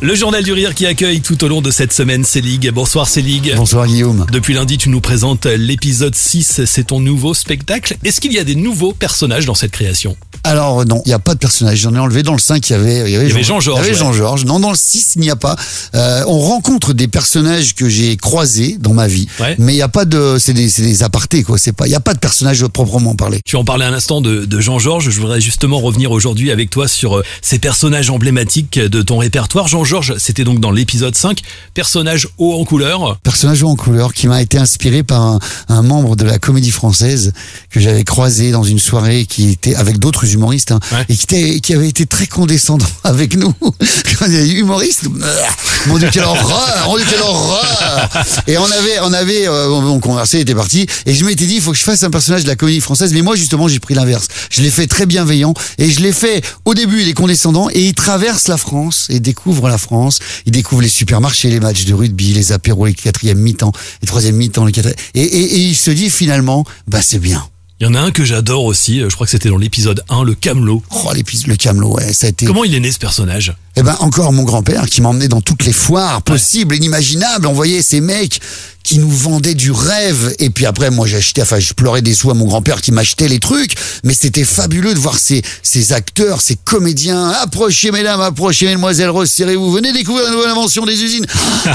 [0.00, 2.70] Le journal du rire qui accueille tout au long de cette semaine Célig.
[2.70, 3.52] Bonsoir Célig.
[3.56, 4.26] Bonsoir Guillaume.
[4.30, 7.96] Depuis lundi, tu nous présentes l'épisode 6, c'est ton nouveau spectacle.
[8.04, 10.16] Est-ce qu'il y a des nouveaux personnages dans cette création?
[10.44, 11.78] Alors non, il n'y a pas de personnage.
[11.78, 13.88] J'en ai enlevé dans le 5, il y avait, Il y avait Jean-Georges, Il y
[13.88, 13.98] avait ouais.
[13.98, 14.44] Jean-Georges.
[14.44, 15.56] Non, dans le 6, il n'y a pas.
[15.96, 19.26] Euh, on rencontre des personnages que j'ai croisés dans ma vie.
[19.40, 19.56] Ouais.
[19.58, 20.36] Mais il n'y a pas de.
[20.38, 21.58] C'est des, c'est des apartés, quoi.
[21.58, 21.86] C'est pas.
[21.86, 23.40] Il n'y a pas de personnage proprement parlé.
[23.44, 25.10] Tu en parlais un instant de, de Jean-Georges.
[25.10, 29.66] Je voudrais justement revenir aujourd'hui avec toi sur euh, ces personnages emblématiques de ton répertoire.
[29.88, 31.40] Jean-Georges, c'était donc dans l'épisode 5,
[31.72, 33.18] personnage haut en couleur.
[33.22, 35.38] Personnage en couleur qui m'a été inspiré par un,
[35.70, 37.32] un membre de la comédie française
[37.70, 41.06] que j'avais croisé dans une soirée qui était avec d'autres humoristes hein, Ouais.
[41.08, 43.54] et qui, était, qui avait été très condescendant avec nous.
[44.18, 45.04] Quand il y a des humoristes,
[45.86, 47.37] mon Dieu quelle horreur, mon Dieu quelle horreur.
[48.46, 51.46] Et on avait, on avait, euh, on, on conversait, il était parti et je m'étais
[51.46, 53.12] dit il faut que je fasse un personnage de la comédie française.
[53.12, 54.28] Mais moi justement j'ai pris l'inverse.
[54.50, 57.80] Je l'ai fait très bienveillant et je l'ai fait au début il est condescendant et
[57.80, 60.18] il traverse la France et découvre la France.
[60.46, 64.36] Il découvre les supermarchés, les matchs de rugby, les apéros, les quatrièmes mi-temps, les troisième
[64.36, 64.98] mi-temps, les quatrième.
[65.14, 67.46] Et, et, et il se dit finalement bah c'est bien.
[67.80, 70.02] Il y en a un que j'adore aussi, euh, je crois que c'était dans l'épisode
[70.08, 70.82] 1, le Camelot.
[70.90, 72.44] Oh l'épis- le camelot ouais ça a été.
[72.44, 73.52] Comment il est né ce personnage?
[73.80, 77.46] Eh ben encore mon grand-père qui m'emmenait dans toutes les foires possibles, inimaginables.
[77.46, 78.40] On voyait ces mecs
[78.82, 80.34] qui nous vendaient du rêve.
[80.38, 83.28] Et puis après, moi j'achetais, enfin je pleurais des sous à mon grand-père qui m'achetait
[83.28, 83.74] les trucs.
[84.02, 87.28] Mais c'était fabuleux de voir ces, ces acteurs, ces comédiens.
[87.42, 89.70] Approchez mesdames, approchez mesdemoiselles, resserrez-vous.
[89.70, 91.26] Venez découvrir la nouvelle invention des usines.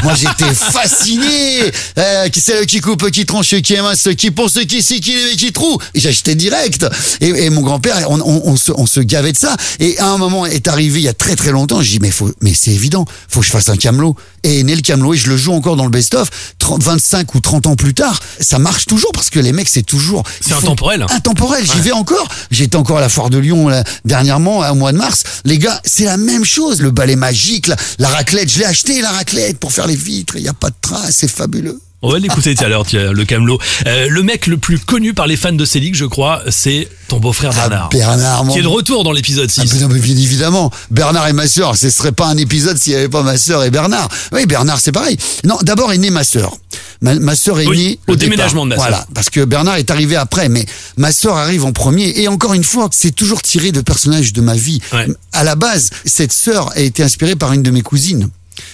[0.04, 1.72] moi j'étais fasciné.
[2.00, 5.54] Euh, c'est qui coupe, qui tranche, qui émince, qui ponce, qui scie, qui lève, qui
[5.54, 5.78] trou.
[5.94, 6.86] Et j'achetais direct.
[7.22, 9.56] Et, et mon grand-père, on, on, on se, on se gavait de ça.
[9.80, 11.82] Et à un moment est arrivé il y a très très longtemps.
[12.00, 14.16] Mais faut, mais c'est évident, faut que je fasse un camelot.
[14.44, 16.30] Et est né le camelot et je le joue encore dans le best-of.
[16.60, 19.84] 30, 25 ou 30 ans plus tard, ça marche toujours parce que les mecs c'est
[19.84, 20.24] toujours.
[20.42, 21.06] C'est intemporel.
[21.10, 21.66] Intemporel.
[21.66, 22.28] J'y vais encore.
[22.52, 25.24] J'étais encore à la foire de Lyon là, dernièrement, au mois de mars.
[25.46, 26.82] Les gars, c'est la même chose.
[26.82, 28.50] Le balai magique, la, la raclette.
[28.50, 30.36] Je l'ai acheté la raclette pour faire les vitres.
[30.36, 31.16] Il n'y a pas de trace.
[31.18, 31.80] C'est fabuleux.
[32.06, 33.58] On va l'écouter tout à l'heure, tiens, le Camelot.
[33.88, 37.18] Euh, le mec le plus connu par les fans de Célig, je crois, c'est ton
[37.18, 37.86] beau-frère Bernard.
[37.94, 39.62] Ah, Bernard, mon Qui est de retour dans l'épisode 6.
[39.62, 42.78] Ah, mais non, mais bien évidemment, Bernard et ma sœur, ce serait pas un épisode
[42.78, 44.10] s'il n'y avait pas ma sœur et Bernard.
[44.34, 45.16] Oui, Bernard, c'est pareil.
[45.46, 46.58] Non, d'abord est née ma sœur.
[47.00, 48.18] Ma, ma sœur est Oui, née au départ.
[48.18, 48.84] déménagement de ma sœur.
[48.90, 50.66] Voilà, parce que Bernard est arrivé après, mais
[50.98, 52.20] ma sœur arrive en premier.
[52.20, 54.82] Et encore une fois, c'est toujours tiré de personnages de ma vie.
[54.92, 55.08] Ouais.
[55.32, 58.28] À la base, cette sœur a été inspirée par une de mes cousines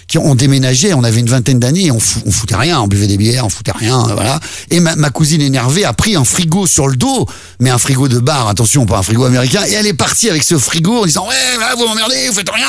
[0.10, 3.06] qui ont déménagé, on avait une vingtaine d'années, et on, on foutait rien, on buvait
[3.06, 4.40] des bières, on foutait rien, euh, voilà.
[4.72, 7.28] Et ma, ma cousine énervée a pris un frigo sur le dos,
[7.60, 10.44] mais un frigo de bar, attention, pas un frigo américain, et elle est partie avec
[10.44, 12.66] ce frigo en disant ouais, voilà, vous m'emmerdez, vous faites rien.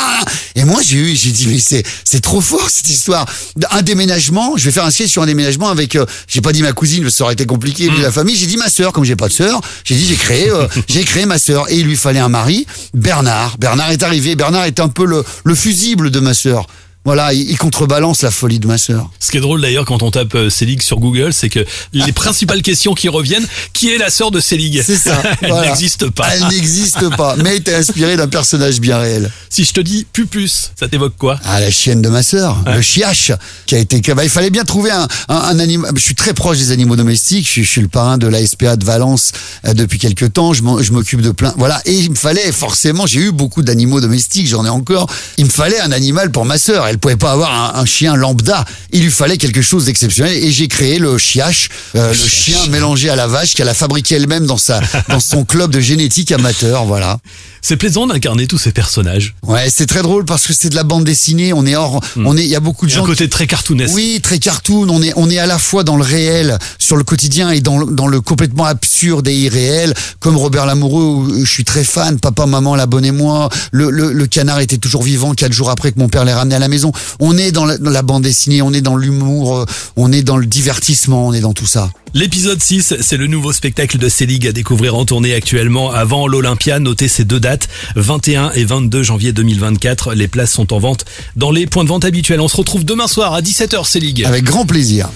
[0.55, 3.25] Et moi j'ai eu, j'ai dit mais c'est c'est trop fort cette histoire.
[3.71, 6.61] Un déménagement, je vais faire un sketch sur un déménagement avec, euh, j'ai pas dit
[6.63, 9.17] ma cousine, ça aurait été compliqué, puis la famille, j'ai dit ma sœur, comme j'ai
[9.17, 11.97] pas de sœur, j'ai dit j'ai créé, euh, j'ai créé ma sœur, et il lui
[11.97, 13.57] fallait un mari, Bernard.
[13.57, 16.67] Bernard est arrivé, Bernard est un peu le, le fusible de ma sœur.
[17.05, 19.09] Voilà, il, il contrebalance la folie de ma sœur.
[19.19, 22.13] Ce qui est drôle d'ailleurs quand on tape euh, Célig sur Google, c'est que les
[22.15, 24.83] principales questions qui reviennent, qui est la sœur de Célig?
[24.85, 25.23] C'est ça.
[25.41, 25.69] Elle voilà.
[25.69, 26.29] n'existe pas.
[26.35, 29.31] Elle n'existe pas, mais elle était inspirée d'un personnage bien réel.
[29.49, 31.41] Si je te dis Pupus, ça t'évoque quoi?
[31.45, 33.33] Ah, la chienne de ma sœur, le chiache,
[33.67, 34.01] qui a été.
[34.15, 35.93] bah, il fallait bien trouver un, un, un animal.
[35.97, 37.47] Je suis très proche des animaux domestiques.
[37.47, 39.33] Je suis, je suis le parrain de la SPA de Valence
[39.67, 40.53] euh, depuis quelques temps.
[40.53, 41.55] Je m'occupe de plein.
[41.57, 41.81] Voilà.
[41.87, 43.07] Et il me fallait forcément.
[43.07, 44.47] J'ai eu beaucoup d'animaux domestiques.
[44.49, 45.09] J'en ai encore.
[45.39, 46.90] Il me fallait un animal pour ma sœur.
[46.91, 48.65] Elle pouvait pas avoir un, un chien lambda.
[48.93, 50.37] Il lui fallait quelque chose d'exceptionnel.
[50.43, 54.17] Et j'ai créé le chiache, euh, le chien mélangé à la vache qu'elle a fabriqué
[54.17, 56.85] elle-même dans sa dans son club de génétique amateur.
[56.87, 57.19] Voilà.
[57.63, 59.35] C'est plaisant d'incarner tous ces personnages.
[59.43, 61.53] Ouais, c'est très drôle parce que c'est de la bande dessinée.
[61.53, 62.01] On est hors.
[62.17, 62.43] On est.
[62.43, 63.05] Il y a beaucoup de y a gens.
[63.05, 63.95] un côté très cartoonesque.
[63.95, 64.89] Oui, très cartoon.
[64.89, 67.79] On est, on est à la fois dans le réel, sur le quotidien, et dans,
[67.79, 69.95] le- dans le complètement absurde et irréel.
[70.21, 72.19] Comme Robert Lamoureux, où je suis très fan.
[72.19, 73.49] Papa, maman, la bonne et moi.
[73.73, 76.55] Le, le, le canard était toujours vivant quatre jours après que mon père l'ait ramené
[76.55, 76.93] à la maison.
[77.21, 79.65] On est dans la, dans la bande dessinée, on est dans l'humour, euh,
[79.97, 81.91] on est dans le divertissement, on est dans tout ça.
[82.13, 86.81] L'épisode 6, c'est le nouveau spectacle de Célig à découvrir en tournée actuellement avant l'Olympia.
[86.81, 87.50] Notez ces deux dates,
[87.97, 90.15] 21 et 22 janvier 2024.
[90.15, 91.05] Les places sont en vente
[91.37, 92.41] dans les points de vente habituels.
[92.41, 94.25] On se retrouve demain soir à 17h, Célig.
[94.25, 95.09] Avec grand plaisir.